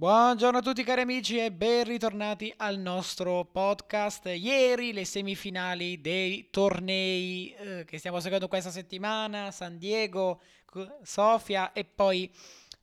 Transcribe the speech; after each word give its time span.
Buongiorno 0.00 0.56
a 0.56 0.62
tutti 0.62 0.82
cari 0.82 1.02
amici 1.02 1.36
e 1.36 1.52
ben 1.52 1.84
ritornati 1.84 2.50
al 2.56 2.78
nostro 2.78 3.44
podcast. 3.44 4.32
Ieri 4.34 4.94
le 4.94 5.04
semifinali 5.04 6.00
dei 6.00 6.48
tornei 6.48 7.54
eh, 7.54 7.84
che 7.84 7.98
stiamo 7.98 8.18
seguendo 8.18 8.48
questa 8.48 8.70
settimana, 8.70 9.50
San 9.50 9.76
Diego, 9.76 10.40
Sofia 11.02 11.72
e 11.72 11.84
poi 11.84 12.32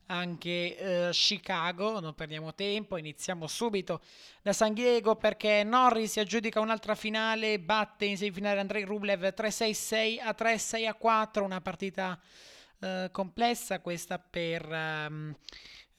anche 0.05 0.77
eh, 0.77 1.09
Chicago. 1.11 1.99
Non 1.99 2.13
perdiamo 2.13 2.53
tempo, 2.53 2.97
iniziamo 2.97 3.47
subito 3.47 4.01
da 4.43 4.53
San 4.53 4.75
Diego 4.75 5.15
perché 5.15 5.63
Norris 5.63 6.11
si 6.11 6.19
aggiudica 6.19 6.59
un'altra 6.59 6.93
finale, 6.93 7.59
batte 7.59 8.05
in 8.05 8.15
semifinale 8.15 8.59
Andrei 8.59 8.83
Rublev 8.83 9.33
3-6-6 9.35 10.19
a 10.21 10.35
3-6 10.37 10.87
a 10.87 10.93
4, 10.93 11.43
una 11.43 11.61
partita 11.61 12.19
eh, 12.79 13.09
complessa 13.11 13.79
questa 13.79 14.19
per... 14.19 14.65
Um, 14.67 15.35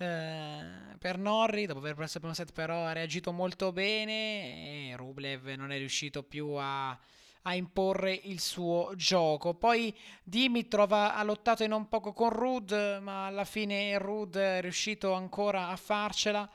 eh, 0.00 0.96
per 0.96 1.18
Norri, 1.18 1.66
dopo 1.66 1.80
aver 1.80 1.96
perso 1.96 2.18
il 2.18 2.20
primo 2.20 2.34
set 2.36 2.52
però 2.52 2.84
ha 2.84 2.92
reagito 2.92 3.32
molto 3.32 3.72
bene 3.72 4.92
e 4.92 4.96
Rublev 4.96 5.48
non 5.56 5.72
è 5.72 5.76
riuscito 5.76 6.22
più 6.22 6.50
a, 6.50 6.90
a 6.90 7.54
imporre 7.54 8.12
il 8.12 8.38
suo 8.38 8.92
gioco. 8.94 9.54
Poi 9.54 9.92
Dimitrov 10.22 10.92
ha 10.92 11.22
lottato 11.24 11.64
in 11.64 11.72
un 11.72 11.88
poco 11.88 12.12
con 12.12 12.30
Rud, 12.30 12.98
ma 13.02 13.26
alla 13.26 13.44
fine 13.44 13.98
Rud 13.98 14.36
è 14.36 14.60
riuscito 14.60 15.14
ancora 15.14 15.68
a 15.68 15.76
farcela. 15.76 16.48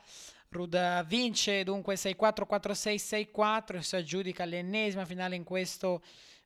Rud 0.48 1.04
vince 1.06 1.64
dunque 1.64 1.96
6-4, 1.96 2.46
4-6, 2.48 3.28
6-4 3.34 3.76
e 3.76 3.82
si 3.82 3.96
aggiudica 3.96 4.44
l'ennesima 4.44 5.04
finale 5.04 5.36
in 5.36 5.44
questo... 5.44 6.02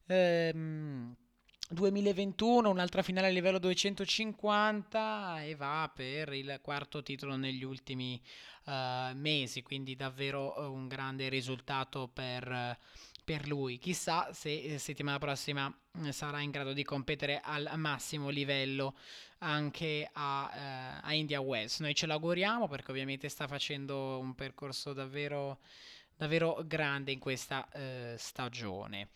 Ehm, 0.07 1.15
2021, 1.71 2.71
un'altra 2.71 3.03
finale 3.03 3.27
a 3.27 3.31
livello 3.31 3.59
250 3.59 5.43
e 5.43 5.55
va 5.55 5.91
per 5.95 6.33
il 6.33 6.59
quarto 6.63 7.03
titolo 7.03 7.37
negli 7.37 7.63
ultimi 7.63 8.19
uh, 8.65 9.15
mesi, 9.15 9.63
quindi 9.63 9.95
davvero 9.95 10.55
uh, 10.57 10.73
un 10.73 10.89
grande 10.89 11.29
risultato 11.29 12.09
per, 12.09 12.51
uh, 12.51 12.75
per 13.23 13.47
lui. 13.47 13.79
Chissà 13.79 14.33
se 14.33 14.63
eh, 14.63 14.79
settimana 14.79 15.19
prossima 15.19 15.71
sarà 16.09 16.41
in 16.41 16.51
grado 16.51 16.73
di 16.73 16.85
competere 16.85 17.39
al 17.45 17.71
massimo 17.77 18.31
livello 18.31 18.97
anche 19.41 20.09
a, 20.11 21.01
a 21.03 21.13
India 21.13 21.41
West. 21.41 21.81
Noi 21.81 21.95
ce 21.95 22.07
l'auguriamo 22.07 22.67
perché 22.67 22.93
ovviamente 22.93 23.29
sta 23.29 23.47
facendo 23.47 24.19
un 24.19 24.35
percorso 24.35 24.95
davvero, 24.95 25.59
davvero 26.17 26.63
grande 26.65 27.13
in 27.13 27.19
questa 27.19 27.69
stagione. 28.17 29.09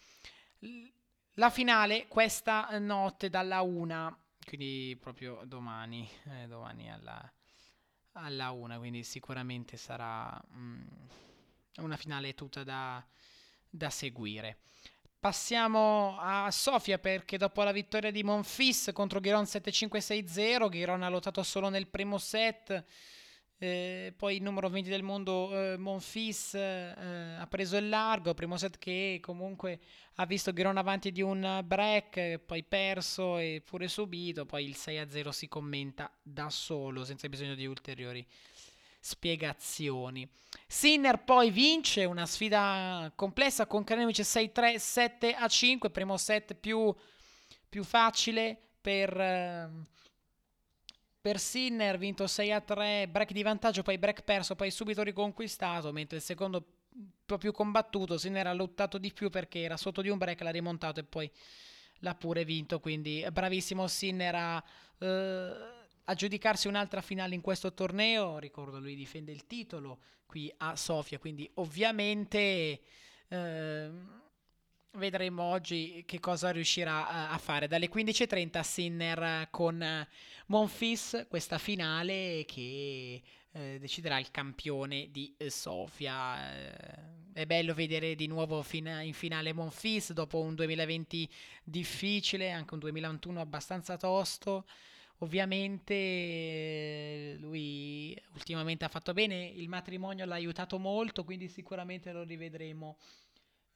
La 1.37 1.49
finale 1.49 2.09
questa 2.09 2.69
notte 2.79 3.31
dalla 3.31 3.63
1, 3.63 4.19
quindi 4.45 4.99
proprio 5.01 5.41
domani, 5.47 6.07
eh, 6.25 6.47
domani 6.47 6.93
alla, 6.93 7.33
alla 8.13 8.51
1, 8.51 8.79
quindi 8.79 9.03
sicuramente 9.03 9.79
sarà 9.79 10.39
mm, 10.55 10.83
una 11.79 11.97
finale 11.97 12.35
tutta 12.35 12.65
da, 12.65 13.03
da 13.67 13.89
seguire. 13.89 14.59
Passiamo 15.19 16.19
a 16.19 16.51
Sofia 16.51 16.99
perché 16.99 17.39
dopo 17.39 17.63
la 17.63 17.73
vittoria 17.73 18.11
di 18.11 18.23
Monfis 18.23 18.91
contro 18.93 19.19
Ghiron 19.19 19.45
7-5-6-0, 19.45 20.69
Ghiron 20.69 21.03
ha 21.03 21.09
lottato 21.09 21.43
solo 21.43 21.71
nel 21.71 21.87
primo 21.87 22.19
set 22.19 22.85
eh, 23.63 24.13
poi 24.17 24.37
il 24.37 24.43
numero 24.43 24.69
20 24.69 24.91
del 24.91 25.05
mondo 25.05 25.51
eh, 25.53 25.77
Monfis 25.79 26.55
eh, 26.55 27.37
ha 27.39 27.47
preso 27.47 27.77
il 27.77 27.89
largo, 27.89 28.35
primo 28.35 28.57
set 28.57 28.77
che 28.77 29.21
comunque 29.23 29.79
ha 30.17 30.27
visto 30.27 30.53
Ghiron 30.53 30.79
avanti 30.79 31.13
di 31.13 31.23
un 31.23 31.63
break, 31.65 32.39
poi 32.39 32.65
perso 32.65 33.39
e 33.39 33.63
pure 33.65 33.87
subito, 33.87 34.47
poi 34.47 34.65
il 34.65 34.75
6-0 34.77 35.29
si 35.29 35.47
commenta 35.47 36.13
da 36.21 36.51
solo 36.51 37.05
senza 37.05 37.29
bisogno 37.29 37.55
di 37.55 37.65
ulteriori 37.65 38.27
spiegazioni. 38.99 40.29
Sinner 40.67 41.23
poi 41.23 41.53
vince 41.53 42.05
una 42.05 42.27
sfida 42.27 43.13
complessa 43.15 43.67
con 43.67 43.85
Kremlin 43.85 44.09
6-3, 44.09 44.75
7-5, 44.75 45.91
primo 45.93 46.17
set 46.17 46.55
più, 46.55 46.93
più 47.69 47.85
facile 47.85 48.59
per 48.81 49.17
ehm, 49.17 49.87
per 51.23 51.39
Sinner 51.39 51.99
vinto 51.99 52.27
6 52.27 52.53
a 52.53 52.61
3, 52.61 53.07
break 53.09 53.31
di 53.31 53.45
vantaggio, 53.45 53.83
poi 53.83 53.97
break 53.97 54.23
perso, 54.23 54.57
poi 54.57 54.73
subito 54.73 55.05
riconquistato, 55.05 55.93
mentre 55.93 56.17
il 56.17 56.23
secondo 56.23 56.65
più 57.39 57.53
combattuto, 57.53 58.19
Sinner 58.19 58.49
ha 58.49 58.53
lottato 58.53 58.99
di 58.99 59.13
più 59.13 59.31
perché 59.31 59.61
era 59.61 59.77
sotto 59.77 60.03
di 60.03 60.09
un 60.09 60.19
break, 60.19 60.41
l'ha 60.41 60.51
rimontato 60.51 60.99
e 60.99 61.05
poi 61.05 61.31
l'ha 62.01 62.15
pure 62.17 62.45
vinto, 62.45 62.81
quindi 62.81 63.25
bravissimo 63.31 63.87
Sinner 63.87 64.35
a, 64.35 64.65
eh, 64.99 65.55
a 66.05 66.15
giudicarsi 66.15 66.67
un'altra 66.67 67.01
finale 67.01 67.37
in 67.37 67.41
questo 67.41 67.73
torneo, 67.73 68.39
ricordo 68.39 68.81
lui 68.81 68.97
difende 68.97 69.31
il 69.31 69.47
titolo 69.47 70.01
qui 70.27 70.53
a 70.59 70.75
Sofia, 70.75 71.21
quindi 71.21 71.49
ovviamente... 71.55 72.81
Eh, 73.29 74.21
vedremo 74.95 75.43
oggi 75.43 76.03
che 76.07 76.21
cosa 76.21 76.51
riuscirà 76.51 77.31
a 77.31 77.39
fare. 77.39 77.69
Dalle 77.69 77.89
15.30 77.89 78.61
Sinner 78.63 79.49
con 79.51 80.07
Monfis, 80.47 81.27
questa 81.29 81.59
finale 81.59 82.45
che 82.47 83.23
eh, 83.53 83.79
deciderà 83.79 84.19
il 84.19 84.31
campione 84.31 85.11
di 85.11 85.35
Sofia. 85.49 86.57
Eh, 86.57 87.21
è 87.33 87.47
bello 87.47 87.75
vedere 87.75 88.15
di 88.15 88.27
nuovo 88.27 88.63
fin- 88.63 89.01
in 89.03 89.15
finale 89.15 89.55
Monfis 89.55 90.13
dopo 90.13 90.41
un 90.41 90.55
2020 90.55 91.29
difficile, 91.65 92.51
anche 92.51 92.75
un 92.75 92.81
2021 92.81 93.41
abbastanza 93.41 93.97
tosto. 93.97 94.67
Ovviamente 95.19 97.37
lui 97.39 98.21
ultimamente 98.35 98.85
ha 98.85 98.89
fatto 98.89 99.13
bene, 99.13 99.47
il 99.47 99.69
matrimonio 99.69 100.27
l'ha 100.27 100.35
aiutato 100.35 100.79
molto, 100.79 101.23
quindi 101.23 101.49
sicuramente 101.49 102.11
lo 102.11 102.25
rivedremo 102.25 102.97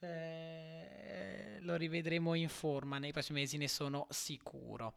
eh, 0.07 1.59
lo 1.61 1.77
rivedremo 1.77 2.35
in 2.35 2.49
forma 2.49 2.99
nei 2.99 3.13
prossimi 3.13 3.41
mesi, 3.41 3.57
ne 3.57 3.69
sono 3.69 4.07
sicuro. 4.11 4.95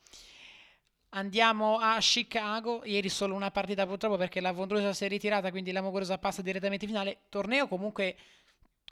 Andiamo 1.10 1.80
a 1.80 1.98
Chicago, 2.00 2.82
ieri 2.86 3.10
solo 3.10 3.34
una 3.34 3.50
partita 3.50 3.88
purtroppo 3.88 4.16
perché 4.16 4.40
la 4.42 4.52
Vondrosa 4.52 4.94
si 4.94 5.06
è 5.06 5.08
ritirata, 5.08 5.50
quindi 5.50 5.72
la 5.72 5.82
Muguruza 5.82 6.20
passa 6.20 6.44
direttamente 6.44 6.86
in 6.86 6.92
finale. 6.92 7.22
Torneo 7.30 7.68
comunque 7.68 8.16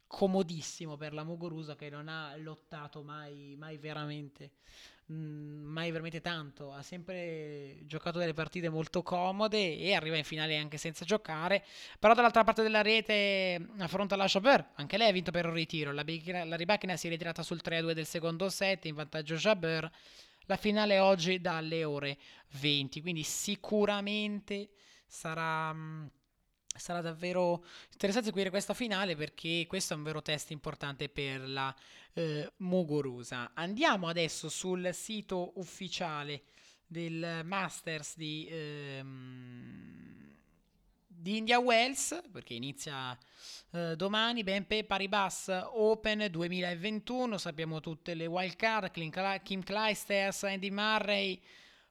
comodissimo 0.07 0.97
per 0.97 1.13
la 1.13 1.23
Muguruza 1.23 1.75
che 1.75 1.89
non 1.89 2.07
ha 2.07 2.35
lottato 2.37 3.03
mai, 3.03 3.55
mai 3.57 3.77
veramente 3.77 4.51
Mm, 5.09 5.63
mai 5.63 5.89
veramente 5.89 6.19
tanto, 6.19 6.73
ha 6.73 6.81
sempre 6.81 7.77
giocato 7.85 8.19
delle 8.19 8.33
partite 8.33 8.67
molto 8.67 9.03
comode 9.03 9.77
e 9.77 9.93
arriva 9.93 10.17
in 10.17 10.25
finale 10.25 10.57
anche 10.57 10.77
senza 10.77 11.05
giocare, 11.05 11.63
però 11.97 12.13
dall'altra 12.13 12.43
parte 12.43 12.61
della 12.61 12.81
rete 12.81 13.57
mm, 13.57 13.79
affronta 13.79 14.17
la 14.17 14.25
Jabber, 14.25 14.71
anche 14.75 14.97
lei 14.97 15.07
ha 15.07 15.13
vinto 15.13 15.31
per 15.31 15.45
un 15.45 15.53
ritiro, 15.53 15.93
la, 15.93 16.03
la 16.43 16.55
Ribachina 16.57 16.97
si 16.97 17.07
è 17.07 17.09
ritirata 17.09 17.41
sul 17.41 17.61
3-2 17.63 17.91
del 17.93 18.05
secondo 18.05 18.49
set 18.49 18.83
in 18.83 18.95
vantaggio 18.95 19.35
Jabber, 19.35 19.89
la 20.45 20.57
finale 20.57 20.99
oggi 20.99 21.39
dalle 21.39 21.85
ore 21.85 22.17
20, 22.59 22.99
quindi 22.99 23.23
sicuramente 23.23 24.71
sarà 25.07 25.71
mm, 25.73 26.05
sarà 26.77 27.01
davvero 27.01 27.63
interessante 27.91 28.27
seguire 28.27 28.49
questa 28.49 28.73
finale 28.73 29.15
perché 29.15 29.65
questo 29.67 29.93
è 29.93 29.97
un 29.97 30.03
vero 30.03 30.21
test 30.21 30.51
importante 30.51 31.09
per 31.09 31.47
la 31.47 31.75
eh, 32.13 32.51
Muguruza. 32.57 33.51
Andiamo 33.53 34.07
adesso 34.07 34.49
sul 34.49 34.89
sito 34.93 35.53
ufficiale 35.55 36.43
del 36.87 37.41
Masters 37.43 38.15
di, 38.15 38.47
ehm, 38.49 40.35
di 41.05 41.37
India 41.37 41.59
Wells 41.59 42.21
perché 42.31 42.53
inizia 42.53 43.17
eh, 43.71 43.95
domani 43.97 44.43
BNP 44.43 44.83
Paribas 44.85 45.49
Open 45.73 46.27
2021 46.31 47.37
sappiamo 47.37 47.81
tutte 47.81 48.13
le 48.13 48.25
wild 48.25 48.55
card 48.55 48.91
Kim 48.91 49.61
Clijsters 49.61 50.43
Andy 50.43 50.69
Murray 50.69 51.41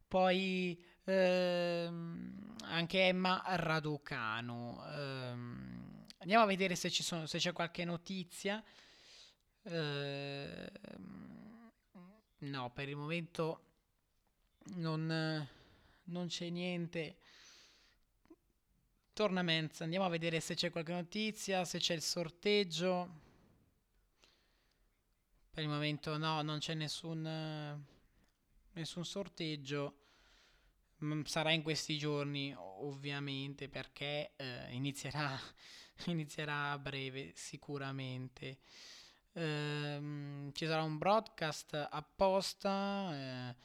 poi 0.09 0.83
ehm, 1.07 2.57
anche 2.63 3.07
Emma 3.07 3.43
Raducanu. 3.47 4.81
Ehm, 4.87 6.07
andiamo 6.19 6.45
a 6.45 6.47
vedere 6.47 6.75
se, 6.77 6.91
sono, 6.91 7.27
se, 7.27 7.39
c'è 7.39 7.53
qualche 7.53 7.85
notizia. 7.85 8.63
Ehm, 9.63 10.69
no, 12.39 12.71
per 12.71 12.89
il 12.89 12.97
momento 12.97 13.61
non, 14.75 15.49
non 16.05 16.27
c'è 16.27 16.49
niente. 16.51 17.17
Tournaments, 19.13 19.81
andiamo 19.81 20.05
a 20.05 20.11
vedere 20.11 20.41
se 20.41 20.55
c'è 20.55 20.71
qualche 20.71 20.93
notizia, 20.93 21.65
se 21.65 21.79
c'è 21.79 21.95
il 21.95 22.03
sorteggio. 22.03 23.25
Per 25.51 25.63
il 25.63 25.71
momento 25.71 26.19
no, 26.19 26.43
non 26.43 26.59
c'è 26.59 26.75
nessun, 26.75 27.23
nessun 28.73 29.05
sorteggio. 29.07 30.06
Mm, 31.07 31.23
sarà 31.23 31.53
in 31.53 31.63
questi 31.63 31.97
giorni 31.99 32.55
ovviamente 32.57 33.69
perché 33.69 34.33
eh, 34.37 34.73
inizierà, 34.73 35.39
inizierà 36.07 36.73
a 36.73 36.79
breve 36.79 37.33
sicuramente. 37.35 38.59
Ehm, 39.35 40.53
ci 40.53 40.67
sarà 40.67 40.83
un 40.83 40.99
broadcast 40.99 41.75
apposta 41.91 43.51
eh, 43.51 43.57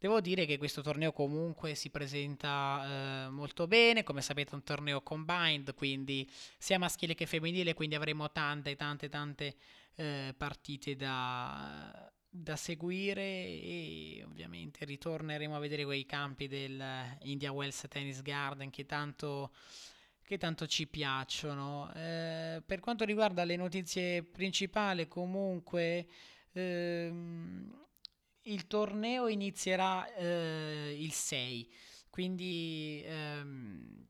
Devo 0.00 0.22
dire 0.22 0.46
che 0.46 0.56
questo 0.56 0.80
torneo 0.80 1.12
comunque 1.12 1.74
si 1.74 1.90
presenta 1.90 3.26
eh, 3.26 3.28
molto 3.28 3.66
bene, 3.66 4.02
come 4.02 4.22
sapete 4.22 4.52
è 4.52 4.54
un 4.54 4.62
torneo 4.62 5.02
combined, 5.02 5.74
quindi 5.74 6.26
sia 6.56 6.78
maschile 6.78 7.14
che 7.14 7.26
femminile, 7.26 7.74
quindi 7.74 7.96
avremo 7.96 8.32
tante, 8.32 8.76
tante, 8.76 9.10
tante 9.10 9.56
eh, 9.96 10.34
partite 10.38 10.96
da, 10.96 12.10
da 12.32 12.54
seguire 12.54 13.22
e 13.22 14.22
ovviamente 14.24 14.84
ritorneremo 14.84 15.56
a 15.56 15.58
vedere 15.58 15.84
quei 15.84 16.06
campi 16.06 16.46
del 16.46 16.80
India 17.22 17.50
Wells 17.50 17.86
Tennis 17.88 18.22
Garden 18.22 18.70
che 18.70 18.86
tanto, 18.86 19.52
che 20.22 20.38
tanto 20.38 20.68
ci 20.68 20.86
piacciono. 20.86 21.92
Eh, 21.92 22.62
per 22.64 22.78
quanto 22.78 23.04
riguarda 23.04 23.42
le 23.42 23.56
notizie 23.56 24.22
principali, 24.22 25.08
comunque 25.08 26.06
ehm, 26.52 27.86
il 28.42 28.66
torneo 28.68 29.26
inizierà 29.26 30.14
eh, 30.14 30.96
il 30.98 31.12
6, 31.12 31.68
quindi 32.10 33.02
ehm, 33.04 34.06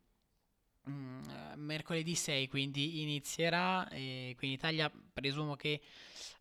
mm, 0.91 1.23
mercoledì 1.57 2.15
6, 2.15 2.49
quindi 2.49 3.01
inizierà, 3.01 3.89
e 3.89 4.35
quindi 4.37 4.57
Italia 4.57 4.93
presumo 5.13 5.57
che 5.57 5.81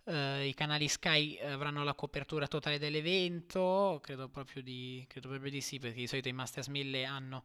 eh, 0.09 0.47
i 0.47 0.53
canali 0.53 0.88
Sky 0.88 1.38
avranno 1.39 1.83
la 1.83 1.94
copertura 1.94 2.47
totale 2.47 2.79
dell'evento, 2.79 4.00
credo 4.01 4.27
proprio 4.29 4.61
di, 4.61 5.06
credo 5.07 5.29
proprio 5.29 5.51
di 5.51 5.61
sì, 5.61 5.79
perché 5.79 6.00
di 6.00 6.07
solito 6.07 6.27
i 6.27 6.33
Masters 6.33 6.67
1000 6.67 7.06
hanno 7.06 7.44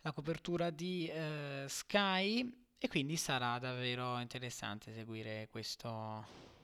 la 0.00 0.12
copertura 0.12 0.70
di 0.70 1.08
eh, 1.08 1.64
Sky 1.68 2.64
e 2.78 2.88
quindi 2.88 3.16
sarà 3.16 3.58
davvero 3.58 4.18
interessante 4.20 4.92
seguire 4.92 5.48
questo 5.50 6.54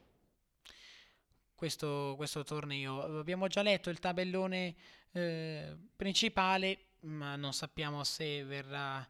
questo, 1.62 2.14
questo 2.16 2.42
torneo. 2.42 3.20
Abbiamo 3.20 3.46
già 3.46 3.62
letto 3.62 3.88
il 3.88 4.00
tabellone 4.00 4.74
eh, 5.12 5.76
principale, 5.94 6.86
ma 7.02 7.36
non 7.36 7.52
sappiamo 7.52 8.02
se 8.02 8.42
verrà, 8.42 9.06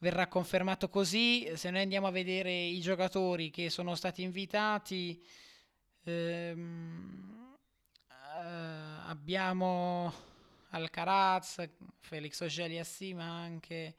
verrà 0.00 0.26
confermato 0.26 0.88
così. 0.88 1.50
Se 1.54 1.70
noi 1.70 1.82
andiamo 1.82 2.06
a 2.06 2.10
vedere 2.10 2.52
i 2.52 2.80
giocatori 2.80 3.50
che 3.50 3.70
sono 3.70 3.94
stati 3.94 4.22
invitati, 4.22 5.22
ehm, 6.04 7.56
eh, 8.08 9.00
abbiamo 9.06 10.12
Alcaraz, 10.70 11.68
Felix 12.00 12.40
Ogeli 12.40 12.78
Assima 12.78 13.24
anche. 13.24 13.94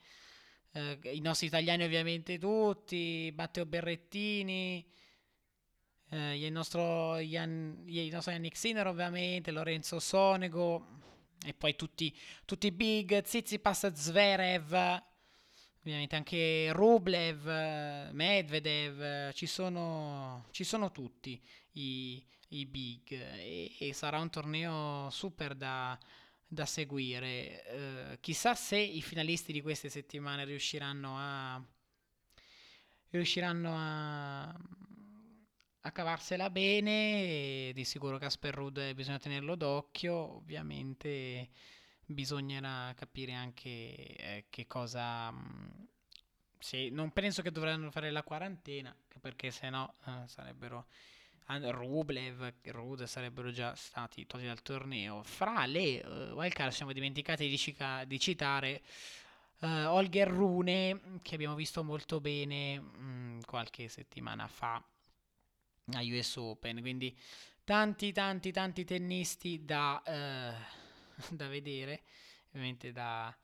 Eh, 0.73 0.99
I 1.03 1.19
nostri 1.19 1.47
italiani 1.47 1.83
ovviamente 1.83 2.37
tutti, 2.37 3.31
Matteo 3.35 3.65
Berrettini, 3.65 4.85
eh, 6.09 6.45
il 6.45 6.51
nostro, 6.51 7.17
Ian, 7.17 7.83
il 7.85 8.11
nostro 8.11 8.31
Yannick 8.31 8.57
Sinner 8.57 8.87
ovviamente, 8.87 9.51
Lorenzo 9.51 9.99
Sonego 9.99 10.99
e 11.45 11.53
poi 11.53 11.75
tutti, 11.75 12.15
tutti 12.45 12.67
i 12.67 12.71
big, 12.71 13.23
Zizipas, 13.23 13.91
Zverev, 13.91 15.09
ovviamente 15.81 16.15
anche 16.15 16.71
Rublev, 16.71 18.11
Medvedev, 18.11 19.33
ci 19.33 19.47
sono, 19.47 20.47
ci 20.51 20.63
sono 20.63 20.91
tutti 20.91 21.41
i, 21.73 22.23
i 22.49 22.65
big 22.65 23.11
e, 23.11 23.71
e, 23.77 23.93
sarà 23.93 24.19
un 24.19 24.29
torneo 24.29 25.09
super 25.09 25.55
da, 25.55 25.97
da 26.47 26.65
seguire. 26.65 27.65
Eh, 27.65 28.17
chissà 28.21 28.55
se 28.55 28.77
i 28.77 29.01
finalisti 29.01 29.51
di 29.51 29.61
queste 29.61 29.89
settimane 29.89 30.45
riusciranno 30.45 31.15
a 31.17 31.63
riusciranno 33.09 33.73
a 33.75 34.55
a 35.83 35.91
cavarsela 35.91 36.49
bene, 36.51 37.71
di 37.73 37.83
sicuro 37.85 38.19
Casper 38.19 38.53
Ruud 38.53 38.93
bisogna 38.93 39.17
tenerlo 39.17 39.55
d'occhio, 39.55 40.35
ovviamente 40.35 41.49
bisognerà 42.11 42.93
capire 42.95 43.33
anche 43.33 43.69
eh, 43.69 44.45
che 44.49 44.67
cosa... 44.67 45.31
Mh, 45.31 45.87
sì, 46.59 46.89
non 46.91 47.11
penso 47.11 47.41
che 47.41 47.51
dovranno 47.51 47.89
fare 47.91 48.11
la 48.11 48.23
quarantena, 48.23 48.95
perché 49.19 49.51
se 49.51 49.69
no 49.69 49.95
eh, 50.05 50.27
sarebbero... 50.27 50.87
Rublev 51.53 52.53
Rude 52.65 53.07
sarebbero 53.07 53.51
già 53.51 53.75
stati 53.75 54.25
tolti 54.25 54.45
dal 54.45 54.61
torneo. 54.61 55.21
Fra 55.23 55.65
le 55.65 55.99
uh, 55.99 56.33
wildcard 56.33 56.71
siamo 56.71 56.93
dimenticati 56.93 57.47
di, 57.49 57.57
cica- 57.57 58.05
di 58.05 58.17
citare 58.19 58.81
uh, 59.59 59.65
Holger 59.67 60.29
Rune, 60.29 61.19
che 61.21 61.35
abbiamo 61.35 61.55
visto 61.55 61.83
molto 61.83 62.21
bene 62.21 62.79
mh, 62.79 63.41
qualche 63.45 63.89
settimana 63.89 64.47
fa 64.47 64.81
a 65.93 66.01
US 66.03 66.35
Open, 66.37 66.79
quindi 66.81 67.15
tanti 67.63 68.11
tanti 68.11 68.51
tanti 68.51 68.83
tennisti 68.85 69.65
da, 69.65 70.01
eh, 70.03 70.53
da 71.31 71.47
vedere, 71.47 72.03
ovviamente 72.47 72.91
da, 72.91 73.35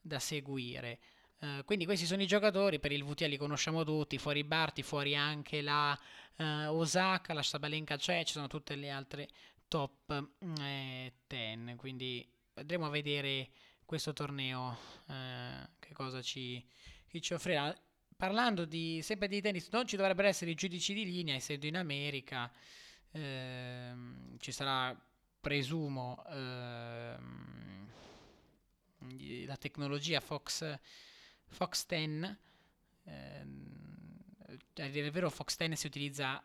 da 0.00 0.18
seguire. 0.18 0.98
Uh, 1.38 1.64
quindi 1.64 1.84
questi 1.84 2.06
sono 2.06 2.22
i 2.22 2.26
giocatori, 2.26 2.78
per 2.78 2.92
il 2.92 3.04
VTA 3.04 3.26
li 3.26 3.36
conosciamo 3.36 3.84
tutti, 3.84 4.18
fuori 4.18 4.44
Barti, 4.44 4.82
fuori 4.82 5.16
anche 5.16 5.60
la 5.60 5.98
uh, 6.36 6.44
Osaka, 6.68 7.34
la 7.34 7.42
Sabalenka 7.42 7.96
c'è, 7.96 8.24
ci 8.24 8.32
sono 8.32 8.46
tutte 8.46 8.76
le 8.76 8.90
altre 8.90 9.28
top 9.66 10.28
10, 10.38 11.12
eh, 11.28 11.74
quindi 11.76 12.28
vedremo 12.54 12.86
a 12.86 12.90
vedere 12.90 13.48
questo 13.84 14.12
torneo 14.12 14.78
uh, 15.08 15.68
che 15.80 15.92
cosa 15.92 16.22
ci, 16.22 16.64
ci 17.20 17.34
offrirà 17.34 17.74
parlando 18.22 18.64
di, 18.64 19.00
sempre 19.02 19.26
di 19.26 19.40
tennis, 19.40 19.68
non 19.72 19.84
ci 19.84 19.96
dovrebbero 19.96 20.28
essere 20.28 20.52
i 20.52 20.54
giudici 20.54 20.94
di 20.94 21.04
linea, 21.04 21.34
essendo 21.34 21.66
in 21.66 21.76
America 21.76 22.48
ehm, 23.10 24.38
ci 24.38 24.52
sarà, 24.52 24.96
presumo, 25.42 26.24
ehm, 26.28 27.90
la 29.44 29.56
tecnologia 29.56 30.20
Fox, 30.20 30.78
Fox 31.48 31.86
10. 31.86 32.38
Ehm, 33.04 34.20
a 34.76 34.86
dire 34.88 35.06
il 35.06 35.12
vero, 35.12 35.28
Fox 35.28 35.56
10 35.56 35.76
si 35.76 35.86
utilizza 35.86 36.42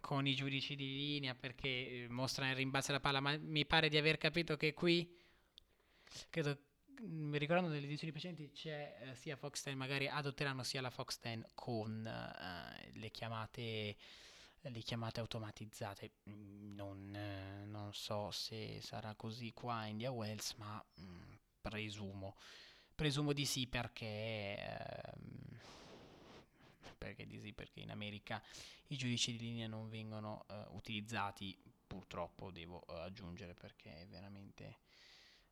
con 0.00 0.26
i 0.26 0.34
giudici 0.34 0.74
di 0.74 0.96
linea 0.96 1.34
perché 1.34 2.06
mostra 2.08 2.48
il 2.48 2.56
rimbalzo 2.56 2.88
della 2.88 3.00
palla, 3.00 3.20
ma 3.20 3.36
mi 3.36 3.66
pare 3.66 3.90
di 3.90 3.98
aver 3.98 4.16
capito 4.16 4.56
che 4.56 4.72
qui 4.72 5.20
credo 6.30 6.58
mi 7.02 7.36
ricordando 7.36 7.70
delle 7.70 7.86
edizioni 7.86 8.12
precedenti 8.12 8.50
c'è 8.52 8.96
eh, 9.00 9.14
sia 9.14 9.34
Fox 9.34 9.64
10 9.64 9.76
magari 9.76 10.06
adotteranno 10.06 10.62
sia 10.62 10.80
la 10.80 10.90
Fox 10.90 11.18
10 11.20 11.46
con 11.54 12.06
eh, 12.06 12.90
le 12.94 13.10
chiamate 13.10 13.96
le 14.70 14.80
chiamate 14.80 15.20
automatizzate. 15.20 16.12
Mm, 16.30 16.74
non, 16.74 17.14
eh, 17.14 17.64
non, 17.64 17.92
so 17.92 18.30
se 18.30 18.80
sarà 18.80 19.14
così 19.14 19.52
qua 19.52 19.84
in 19.84 19.92
India 19.92 20.10
Wells 20.10 20.54
ma 20.54 20.82
mh, 20.94 21.02
mm, 21.02 21.32
presumo. 21.60 22.36
Presumo 22.94 23.32
di 23.32 23.44
sì 23.44 23.66
perché 23.66 24.56
ehm, 24.58 25.58
perché 26.98 27.26
di 27.26 27.40
sì 27.40 27.52
perché 27.52 27.80
in 27.80 27.90
America 27.90 28.40
i 28.88 28.96
giudici 28.96 29.32
di 29.32 29.38
linea 29.38 29.66
non 29.66 29.88
vengono 29.88 30.44
uh, 30.48 30.76
utilizzati. 30.76 31.58
Purtroppo 31.86 32.50
devo 32.50 32.84
uh, 32.86 32.92
aggiungere 32.92 33.54
perché 33.54 34.02
è 34.02 34.06
veramente 34.06 34.78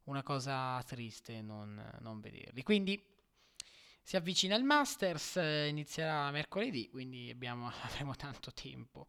una 0.04 0.22
cosa 0.22 0.82
triste 0.86 1.42
non, 1.42 1.98
non 2.00 2.20
vederli. 2.20 2.62
Quindi 2.62 3.02
si 4.02 4.16
avvicina 4.16 4.56
il 4.56 4.64
Masters, 4.64 5.36
eh, 5.36 5.68
inizierà 5.68 6.30
mercoledì, 6.30 6.88
quindi 6.88 7.30
abbiamo, 7.30 7.70
avremo 7.82 8.14
tanto 8.16 8.52
tempo, 8.52 9.08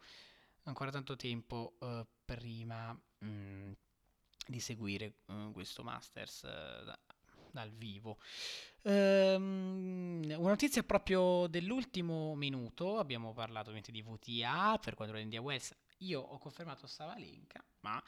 ancora 0.63 0.91
tanto 0.91 1.15
tempo 1.15 1.75
eh, 1.79 2.05
prima 2.25 2.93
mh, 3.19 3.25
mm, 3.25 3.71
di 4.47 4.59
seguire 4.59 5.13
uh, 5.25 5.51
questo 5.51 5.83
Masters 5.83 6.41
uh, 6.43 6.85
da, 6.85 6.99
dal 7.51 7.71
vivo. 7.71 8.19
Um, 8.83 10.21
una 10.23 10.49
notizia 10.49 10.83
proprio 10.83 11.47
dell'ultimo 11.47 12.35
minuto, 12.35 12.97
abbiamo 12.97 13.33
parlato 13.33 13.69
ovviamente 13.69 13.91
di 13.91 14.01
VTA 14.01 14.77
per 14.81 14.95
quanto 14.95 15.13
riguarda 15.13 15.19
India 15.19 15.41
Wells, 15.41 15.75
io 15.99 16.19
ho 16.21 16.37
confermato 16.37 16.87
Savalenka, 16.87 17.63
ma 17.81 18.01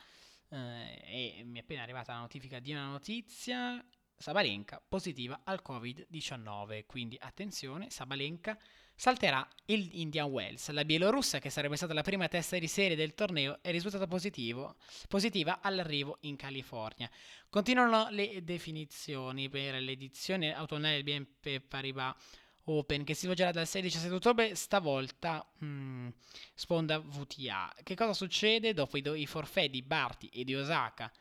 eh, 0.49 1.41
mi 1.45 1.59
è 1.59 1.61
appena 1.61 1.81
arrivata 1.83 2.13
la 2.13 2.19
notifica 2.19 2.59
di 2.59 2.71
una 2.71 2.85
notizia. 2.85 3.83
Sabalenka 4.23 4.81
positiva 4.87 5.41
al 5.43 5.61
Covid-19, 5.61 6.85
quindi 6.85 7.17
attenzione, 7.19 7.89
Sabalenka 7.89 8.57
salterà 8.95 9.45
il 9.65 9.89
Indian 9.99 10.29
Wells. 10.29 10.69
La 10.69 10.85
bielorussa, 10.85 11.39
che 11.39 11.49
sarebbe 11.49 11.75
stata 11.75 11.93
la 11.93 12.03
prima 12.03 12.29
testa 12.29 12.57
di 12.57 12.69
serie 12.69 12.95
del 12.95 13.15
torneo, 13.15 13.59
è 13.61 13.69
risultata 13.71 14.07
positivo, 14.07 14.77
positiva 15.09 15.59
all'arrivo 15.59 16.19
in 16.21 16.37
California. 16.37 17.09
Continuano 17.49 18.07
le 18.11 18.45
definizioni 18.45 19.49
per 19.49 19.81
l'edizione 19.81 20.55
autunnale 20.55 21.03
del 21.03 21.03
BNP 21.03 21.59
Paribas 21.59 22.15
Open 22.67 23.03
che 23.03 23.15
si 23.15 23.25
svolgerà 23.25 23.51
dal 23.51 23.67
6 23.67 23.81
al 23.81 23.87
17 23.87 24.15
ottobre, 24.15 24.55
stavolta 24.55 25.45
hmm, 25.61 26.07
sponda 26.53 26.97
VTA. 26.97 27.75
Che 27.83 27.93
cosa 27.93 28.13
succede 28.13 28.73
dopo 28.73 28.95
i, 28.95 29.03
i 29.19 29.25
forfè 29.25 29.67
di 29.67 29.81
Barty 29.81 30.27
e 30.27 30.45
di 30.45 30.55
Osaka, 30.55 31.11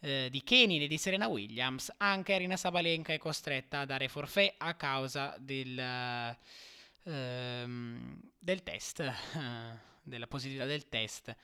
eh, 0.00 0.28
di 0.30 0.42
Kenin 0.42 0.82
e 0.82 0.86
di 0.86 0.98
Serena 0.98 1.28
Williams? 1.28 1.92
Anche 1.98 2.34
Arina 2.34 2.56
Sabalenka 2.56 3.12
è 3.12 3.18
costretta 3.18 3.80
a 3.80 3.84
dare 3.84 4.08
forfè 4.08 4.54
a 4.58 4.74
causa 4.74 5.34
del, 5.38 5.78
ehm, 7.04 8.20
del 8.38 8.62
test. 8.62 9.12
della 10.08 10.26
positività 10.26 10.64
del 10.64 10.88
test 10.88 11.34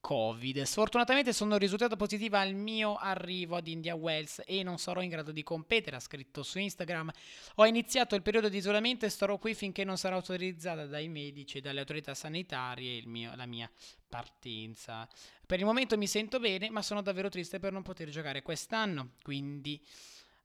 Covid. 0.00 0.62
Sfortunatamente 0.62 1.32
sono 1.32 1.56
risultato 1.56 1.96
positiva 1.96 2.40
al 2.40 2.54
mio 2.54 2.96
arrivo 2.96 3.56
ad 3.56 3.66
India 3.66 3.94
Wells 3.94 4.42
e 4.46 4.62
non 4.62 4.78
sarò 4.78 5.02
in 5.02 5.08
grado 5.08 5.32
di 5.32 5.42
competere, 5.42 5.96
ha 5.96 6.00
scritto 6.00 6.42
su 6.42 6.58
Instagram. 6.58 7.10
Ho 7.56 7.66
iniziato 7.66 8.14
il 8.14 8.22
periodo 8.22 8.48
di 8.48 8.58
isolamento 8.58 9.06
e 9.06 9.08
starò 9.08 9.38
qui 9.38 9.54
finché 9.54 9.84
non 9.84 9.98
sarà 9.98 10.16
autorizzata 10.16 10.86
dai 10.86 11.08
medici 11.08 11.58
e 11.58 11.60
dalle 11.60 11.80
autorità 11.80 12.14
sanitarie 12.14 13.04
mio, 13.06 13.34
la 13.34 13.46
mia 13.46 13.70
partenza. 14.08 15.08
Per 15.46 15.58
il 15.58 15.64
momento 15.64 15.96
mi 15.96 16.06
sento 16.06 16.38
bene, 16.38 16.70
ma 16.70 16.82
sono 16.82 17.02
davvero 17.02 17.28
triste 17.28 17.58
per 17.58 17.72
non 17.72 17.82
poter 17.82 18.08
giocare 18.08 18.42
quest'anno, 18.42 19.12
quindi 19.22 19.80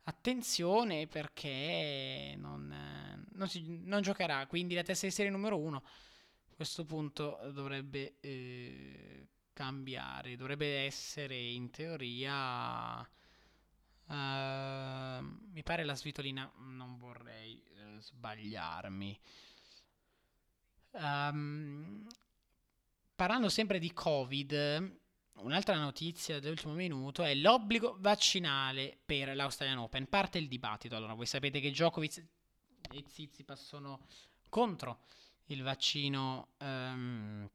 attenzione 0.08 1.08
perché 1.08 2.36
non, 2.38 3.26
non, 3.34 3.48
si, 3.48 3.82
non 3.84 4.02
giocherà, 4.02 4.46
quindi 4.48 4.76
la 4.76 4.84
testa 4.84 5.06
di 5.06 5.12
serie 5.12 5.32
numero 5.32 5.58
1 5.58 5.78
a 5.78 5.82
questo 6.56 6.86
punto 6.86 7.40
dovrebbe 7.52 8.16
eh, 8.22 9.28
cambiare, 9.54 10.36
dovrebbe 10.36 10.86
essere 10.86 11.38
in 11.38 11.70
teoria... 11.70 13.08
Uh, 14.08 14.14
mi 15.52 15.64
pare 15.64 15.84
la 15.84 15.96
svitolina, 15.96 16.48
non 16.58 16.96
vorrei 17.00 17.60
uh, 17.72 18.00
sbagliarmi. 18.00 19.20
Um, 20.92 22.08
parlando 23.16 23.50
sempre 23.50 23.80
di 23.80 23.92
Covid, 23.92 25.00
un'altra 25.38 25.80
notizia 25.80 26.40
dell'ultimo 26.40 26.74
minuto 26.74 27.24
è 27.24 27.34
l'obbligo 27.34 27.98
vaccinale 28.00 28.96
per 29.04 29.36
l'Australian 29.36 29.80
Open. 29.80 30.08
Parte 30.08 30.38
il 30.38 30.48
dibattito. 30.48 30.96
Allora, 30.96 31.16
voi 31.16 31.26
sapete 31.26 31.60
che 31.60 31.72
Djokovic 31.72 32.24
e 32.92 33.02
Tsitsipas 33.02 33.66
sono 33.66 34.06
contro 34.50 35.00
il 35.48 35.62
vaccino, 35.62 36.50
um, 36.60 37.50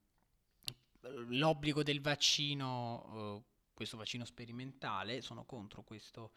l'obbligo 1.28 1.82
del 1.82 2.00
vaccino, 2.00 3.34
uh, 3.36 3.44
questo 3.74 3.96
vaccino 3.96 4.24
sperimentale, 4.24 5.22
sono 5.22 5.44
contro 5.44 5.82
questo, 5.82 6.32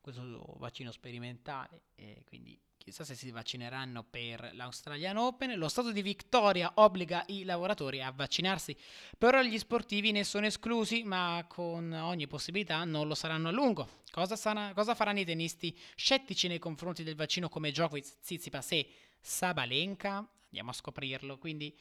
questo 0.00 0.54
vaccino 0.58 0.92
sperimentale 0.92 1.82
e 1.94 2.22
quindi 2.24 2.58
chissà 2.84 3.02
se 3.02 3.14
si 3.14 3.30
vaccineranno 3.30 4.04
per 4.04 4.50
l'Australian 4.54 5.16
Open. 5.16 5.56
Lo 5.58 5.68
Stato 5.68 5.90
di 5.90 6.02
Victoria 6.02 6.72
obbliga 6.76 7.24
i 7.28 7.44
lavoratori 7.44 8.02
a 8.02 8.10
vaccinarsi, 8.10 8.76
però 9.18 9.42
gli 9.42 9.58
sportivi 9.58 10.12
ne 10.12 10.22
sono 10.22 10.46
esclusi, 10.46 11.02
ma 11.02 11.44
con 11.48 11.92
ogni 11.92 12.26
possibilità 12.26 12.84
non 12.84 13.08
lo 13.08 13.14
saranno 13.14 13.48
a 13.48 13.52
lungo. 13.52 14.02
Cosa, 14.10 14.36
sarà, 14.36 14.72
cosa 14.74 14.94
faranno 14.94 15.20
i 15.20 15.24
tennisti 15.24 15.76
scettici 15.96 16.46
nei 16.46 16.58
confronti 16.58 17.02
del 17.02 17.16
vaccino 17.16 17.48
come 17.48 17.70
Djokovic, 17.70 18.20
Tsitsipas 18.20 18.72
e 18.72 18.88
Sabalenka? 19.18 20.28
Andiamo 20.54 20.70
a 20.70 20.74
scoprirlo. 20.74 21.36
Quindi 21.38 21.76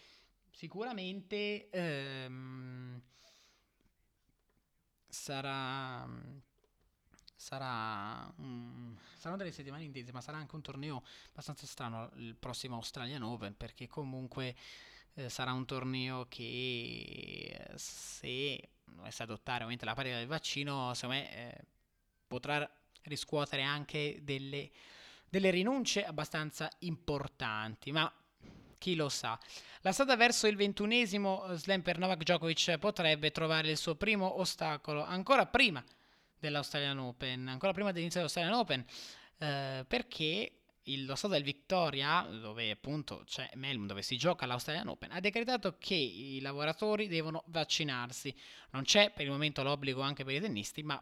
sicuramente 0.51 1.69
ehm, 1.69 2.99
sarà, 5.07 6.09
sarà 7.35 8.33
um, 8.37 8.97
saranno 9.15 9.37
delle 9.37 9.51
settimane 9.51 9.83
intense, 9.83 10.11
ma 10.11 10.21
sarà 10.21 10.37
anche 10.37 10.55
un 10.55 10.61
torneo 10.61 11.03
abbastanza 11.29 11.67
strano 11.67 12.09
il 12.15 12.35
prossimo 12.35 12.75
Australian 12.75 13.21
Open 13.21 13.55
perché 13.55 13.87
comunque 13.87 14.55
eh, 15.13 15.29
sarà 15.29 15.53
un 15.53 15.65
torneo 15.65 16.25
che 16.27 17.71
se 17.75 18.69
dovesse 18.85 19.23
adottare 19.23 19.57
ovviamente 19.57 19.85
la 19.85 19.93
parità 19.93 20.17
del 20.17 20.27
vaccino, 20.27 20.93
secondo 20.95 21.21
me 21.21 21.35
eh, 21.35 21.65
potrà 22.27 22.69
riscuotere 23.03 23.61
anche 23.61 24.19
delle, 24.23 24.71
delle 25.29 25.51
rinunce 25.51 26.03
abbastanza 26.03 26.69
importanti, 26.79 27.91
ma 27.91 28.11
chi 28.83 28.95
lo 28.95 29.07
sa. 29.07 29.39
La 29.79 29.93
strada 29.93 30.17
verso 30.17 30.45
il 30.45 30.57
ventunesimo 30.57 31.45
eh, 31.45 31.55
slam 31.55 31.81
per 31.81 31.97
Novak 31.97 32.23
Djokovic 32.23 32.77
potrebbe 32.79 33.31
trovare 33.31 33.69
il 33.69 33.77
suo 33.77 33.95
primo 33.95 34.41
ostacolo 34.41 35.05
ancora 35.05 35.45
prima 35.45 35.81
dell'Australian 36.37 36.99
Open, 36.99 37.47
ancora 37.47 37.71
prima 37.71 37.93
dell'inizio 37.93 38.19
dell'Australian 38.19 38.59
Open, 38.59 38.85
eh, 39.37 39.85
perché 39.87 40.51
il, 40.83 41.05
lo 41.05 41.15
stato 41.15 41.35
del 41.35 41.43
Victoria, 41.43 42.27
dove 42.29 42.71
appunto 42.71 43.23
c'è 43.25 43.49
Melbourne, 43.53 43.87
dove 43.87 44.01
si 44.01 44.17
gioca 44.17 44.45
l'Australian 44.45 44.89
Open, 44.89 45.11
ha 45.13 45.21
decretato 45.21 45.77
che 45.77 45.95
i 45.95 46.41
lavoratori 46.41 47.07
devono 47.07 47.43
vaccinarsi. 47.47 48.35
Non 48.71 48.83
c'è 48.83 49.11
per 49.11 49.23
il 49.23 49.31
momento 49.31 49.63
l'obbligo 49.63 50.01
anche 50.01 50.25
per 50.25 50.35
i 50.35 50.41
tennisti, 50.41 50.83
ma 50.83 51.01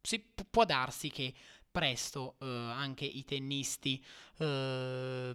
si, 0.00 0.18
può 0.48 0.64
darsi 0.64 1.10
che 1.10 1.34
presto 1.70 2.36
eh, 2.40 2.46
anche 2.46 3.04
i 3.04 3.22
tennisti 3.24 4.02
eh, 4.38 5.32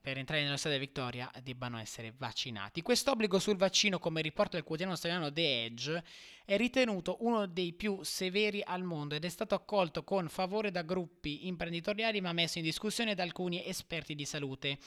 per 0.00 0.16
entrare 0.16 0.44
nello 0.44 0.56
stadio 0.56 0.78
Vittoria 0.78 1.30
debbano 1.42 1.78
essere 1.78 2.14
vaccinati. 2.16 2.82
Questo 2.82 3.10
obbligo 3.10 3.40
sul 3.40 3.56
vaccino, 3.56 3.98
come 3.98 4.22
riporta 4.22 4.56
il 4.56 4.62
quotidiano 4.62 4.92
australiano 4.92 5.32
The 5.32 5.64
Edge, 5.64 6.04
è 6.44 6.56
ritenuto 6.56 7.16
uno 7.20 7.46
dei 7.46 7.72
più 7.72 8.02
severi 8.02 8.62
al 8.64 8.84
mondo 8.84 9.16
ed 9.16 9.24
è 9.24 9.28
stato 9.28 9.56
accolto 9.56 10.04
con 10.04 10.28
favore 10.28 10.70
da 10.70 10.82
gruppi 10.82 11.48
imprenditoriali 11.48 12.20
ma 12.20 12.32
messo 12.32 12.58
in 12.58 12.64
discussione 12.64 13.14
da 13.14 13.24
alcuni 13.24 13.66
esperti 13.66 14.14
di 14.14 14.24
salute 14.24 14.78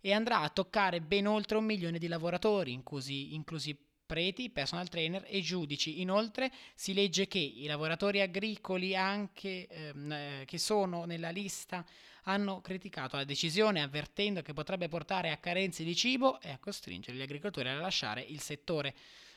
e 0.00 0.12
andrà 0.12 0.40
a 0.40 0.50
toccare 0.50 1.00
ben 1.00 1.26
oltre 1.28 1.56
un 1.56 1.64
milione 1.64 1.98
di 1.98 2.08
lavoratori, 2.08 2.72
inclusi, 2.72 3.34
inclusi 3.34 3.78
preti, 4.04 4.50
personal 4.50 4.88
trainer 4.88 5.24
e 5.28 5.40
giudici. 5.40 6.00
Inoltre 6.00 6.50
si 6.74 6.92
legge 6.92 7.28
che 7.28 7.38
i 7.38 7.66
lavoratori 7.66 8.20
agricoli 8.20 8.96
anche 8.96 9.68
ehm, 9.68 10.12
eh, 10.12 10.42
che 10.44 10.58
sono 10.58 11.04
nella 11.04 11.30
lista 11.30 11.86
hanno 12.22 12.60
criticato 12.60 13.16
la 13.16 13.24
decisione 13.24 13.82
avvertendo 13.82 14.42
che 14.42 14.52
potrebbe 14.52 14.88
portare 14.88 15.30
a 15.30 15.38
carenze 15.38 15.84
di 15.84 15.94
cibo 15.96 16.40
e 16.40 16.50
a 16.50 16.58
costringere 16.58 17.16
gli 17.16 17.22
agricoltori 17.22 17.68
a 17.68 17.74
lasciare 17.74 18.22
il 18.22 18.40
settore. 18.40 18.94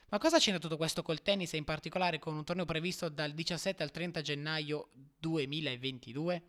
Ma 0.09 0.19
cosa 0.19 0.37
c'entra 0.37 0.61
tutto 0.61 0.77
questo 0.77 1.01
col 1.01 1.21
tennis 1.21 1.53
e 1.53 1.57
in 1.57 1.63
particolare 1.63 2.19
con 2.19 2.35
un 2.35 2.43
torneo 2.43 2.65
previsto 2.65 3.09
dal 3.09 3.31
17 3.31 3.81
al 3.81 3.91
30 3.91 4.21
gennaio 4.21 4.89
2022? 5.17 6.43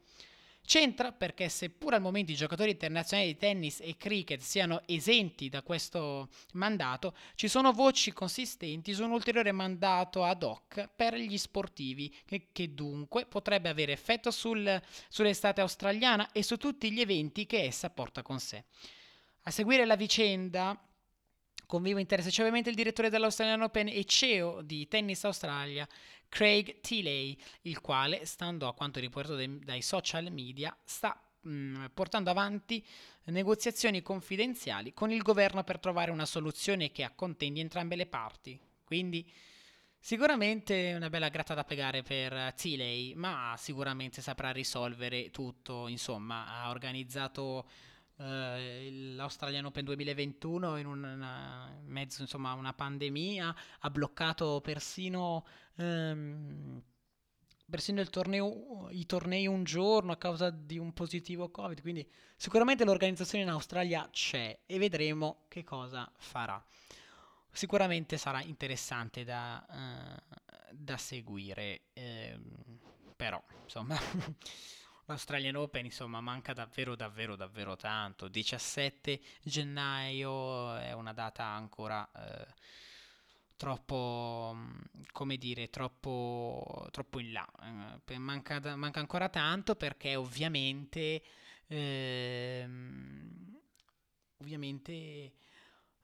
C'entra 0.67 1.13
perché 1.13 1.49
seppur 1.49 1.95
al 1.95 2.01
momento 2.01 2.33
i 2.33 2.35
giocatori 2.35 2.73
internazionali 2.73 3.29
di 3.29 3.39
tennis 3.39 3.79
e 3.81 3.97
cricket 3.97 4.41
siano 4.41 4.83
esenti 4.87 5.49
da 5.49 5.63
questo 5.63 6.29
mandato, 6.55 7.15
ci 7.37 7.47
sono 7.47 7.71
voci 7.71 8.13
consistenti 8.13 8.93
su 8.93 9.05
un 9.05 9.13
ulteriore 9.13 9.53
mandato 9.53 10.25
ad 10.25 10.43
hoc 10.43 10.89
per 10.97 11.15
gli 11.15 11.39
sportivi, 11.39 12.13
che, 12.25 12.49
che 12.51 12.75
dunque 12.75 13.27
potrebbe 13.27 13.69
avere 13.69 13.93
effetto 13.93 14.33
sul, 14.33 14.83
sull'estate 15.09 15.61
australiana 15.61 16.33
e 16.33 16.43
su 16.43 16.57
tutti 16.57 16.91
gli 16.91 17.01
eventi 17.01 17.47
che 17.47 17.63
essa 17.63 17.89
porta 17.89 18.23
con 18.23 18.41
sé. 18.41 18.65
A 19.43 19.53
seguire 19.53 19.85
la 19.85 19.95
vicenda 19.95 20.77
con 21.67 21.83
vivo 21.83 21.99
interesse 21.99 22.31
c'è 22.31 22.41
ovviamente 22.41 22.71
il 22.71 22.77
direttore 22.77 23.11
dell'Australian 23.11 23.63
Open 23.63 23.89
e 23.89 24.05
CEO 24.05 24.63
di 24.63 24.87
Tennis 24.87 25.25
Australia, 25.25 25.87
Craig 26.29 26.81
Tilley, 26.81 27.37
il 27.63 27.81
quale, 27.81 28.25
stando 28.25 28.69
a 28.69 28.75
quanto 28.75 29.01
riportato 29.01 29.45
dai 29.45 29.83
social 29.83 30.31
media, 30.31 30.77
sta 30.85 31.21
mm, 31.47 31.87
portando 31.93 32.31
avanti 32.31 32.85
negoziazioni 33.25 34.03
confidenziali 34.03 34.93
con 34.93 35.11
il 35.11 35.23
governo 35.23 35.65
per 35.65 35.81
trovare 35.81 36.13
una 36.13 36.27
soluzione 36.27 36.93
che 36.93 37.03
accontenti 37.03 37.61
entrambe 37.61 37.97
le 37.97 38.07
parti. 38.07 38.59
Quindi 38.85 39.29
sicuramente 39.99 40.93
una 40.95 41.11
bella 41.11 41.29
gratta 41.29 41.55
da 41.55 41.65
pagare 41.65 42.03
per 42.03 42.55
Tilley, 42.55 43.15
ma 43.15 43.55
sicuramente 43.59 44.23
saprà 44.23 44.53
risolvere 44.53 45.31
tutto, 45.31 45.89
insomma, 45.89 46.47
ha 46.47 46.71
organizzato 46.71 47.69
Uh, 48.19 49.15
l'Australian 49.15 49.67
Open 49.67 49.85
2021 49.85 50.79
in 50.79 50.87
una, 50.87 51.71
mezzo 51.85 52.23
insomma 52.23 52.55
una 52.55 52.73
pandemia 52.73 53.55
ha 53.81 53.91
bloccato 53.91 54.63
persino 54.63 55.45
um, 55.75 56.83
persino 57.69 58.03
torneo, 58.09 58.89
i 58.89 59.05
tornei 59.05 59.47
un 59.47 59.65
giorno 59.65 60.13
a 60.13 60.17
causa 60.17 60.49
di 60.49 60.79
un 60.79 60.95
positivo 60.95 61.51
covid 61.51 61.83
quindi 61.83 62.11
sicuramente 62.37 62.87
l'organizzazione 62.87 63.45
in 63.45 63.51
Australia 63.51 64.09
c'è 64.11 64.61
e 64.65 64.79
vedremo 64.79 65.45
che 65.49 65.63
cosa 65.63 66.11
farà. 66.17 66.65
Sicuramente 67.51 68.17
sarà 68.17 68.41
interessante 68.41 69.25
da, 69.25 69.67
uh, 69.69 70.37
da 70.73 70.97
seguire 70.97 71.83
eh, 71.93 72.39
però 73.15 73.43
insomma 73.63 73.99
L'Australian 75.07 75.55
Open 75.55 75.85
insomma 75.85 76.21
manca 76.21 76.53
davvero 76.53 76.97
davvero 76.97 77.37
davvero 77.37 77.77
tanto. 77.77 78.29
17 78.29 79.21
gennaio 79.43 80.75
è 80.77 80.93
una 80.93 81.13
data 81.13 81.45
ancora 81.45 82.09
eh, 82.13 82.47
troppo, 83.57 84.53
mm, 84.55 84.81
come 85.13 85.37
dire, 85.37 85.71
troppo, 85.71 86.89
troppo 86.91 87.19
in 87.21 87.33
là. 87.33 87.47
Eh, 88.07 88.19
manca, 88.19 88.77
manca, 88.77 89.01
ancora 89.01 89.29
tanto 89.29 89.75
perché 89.77 90.17
ovviamente, 90.17 91.23
eh, 91.67 92.69
ovviamente 94.39 95.33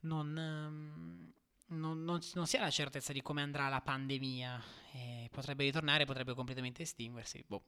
non, 0.01 0.33
non, 0.33 2.05
non, 2.05 2.21
non, 2.35 2.47
si 2.47 2.57
ha 2.57 2.61
la 2.61 2.71
certezza 2.71 3.13
di 3.13 3.23
come 3.23 3.43
andrà 3.43 3.69
la 3.69 3.81
pandemia. 3.81 4.63
Eh, 4.93 5.29
potrebbe 5.33 5.65
ritornare, 5.65 6.05
potrebbe 6.05 6.35
completamente 6.35 6.83
estinguersi. 6.83 7.43
Boh 7.47 7.65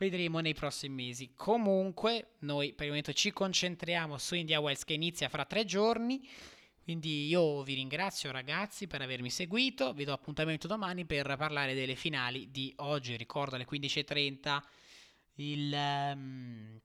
vedremo 0.00 0.40
nei 0.40 0.54
prossimi 0.54 1.04
mesi. 1.04 1.34
Comunque, 1.34 2.36
noi 2.40 2.72
per 2.72 2.84
il 2.84 2.88
momento 2.88 3.12
ci 3.12 3.32
concentriamo 3.32 4.16
su 4.16 4.34
India 4.34 4.58
Wells 4.58 4.84
che 4.84 4.94
inizia 4.94 5.28
fra 5.28 5.44
tre 5.44 5.66
giorni. 5.66 6.26
Quindi 6.82 7.26
io 7.26 7.62
vi 7.62 7.74
ringrazio 7.74 8.32
ragazzi 8.32 8.86
per 8.86 9.02
avermi 9.02 9.30
seguito, 9.30 9.92
vi 9.92 10.04
do 10.04 10.14
appuntamento 10.14 10.66
domani 10.66 11.04
per 11.04 11.36
parlare 11.36 11.74
delle 11.74 11.94
finali 11.94 12.50
di 12.50 12.72
oggi, 12.76 13.16
ricordo 13.16 13.54
alle 13.54 13.66
15.30 13.66 14.60
il, 15.34 15.72
um, 15.72 16.80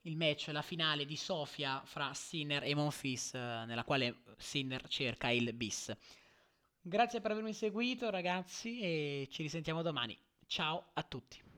il 0.00 0.16
match, 0.16 0.48
la 0.48 0.62
finale 0.62 1.04
di 1.04 1.16
Sofia 1.16 1.82
fra 1.84 2.12
Sinner 2.14 2.64
e 2.64 2.74
Monfils, 2.74 3.34
nella 3.34 3.84
quale 3.84 4.22
Sinner 4.38 4.88
cerca 4.88 5.28
il 5.28 5.52
bis. 5.52 5.94
Grazie 6.80 7.20
per 7.20 7.32
avermi 7.32 7.52
seguito 7.52 8.08
ragazzi 8.08 8.80
e 8.80 9.28
ci 9.30 9.42
risentiamo 9.42 9.82
domani. 9.82 10.18
Ciao 10.46 10.90
a 10.94 11.02
tutti. 11.02 11.49